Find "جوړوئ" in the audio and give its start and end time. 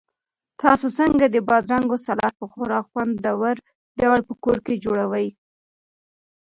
4.83-5.27